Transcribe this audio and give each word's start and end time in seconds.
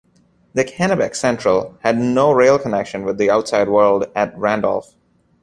The 0.55 0.65
Kennebec 0.65 1.13
Central 1.15 1.77
had 1.81 1.99
no 1.99 2.31
rail 2.31 2.57
connection 2.57 3.05
with 3.05 3.19
the 3.19 3.29
outside 3.29 3.69
world 3.69 4.07
at 4.15 4.35
Randolph. 4.35 4.95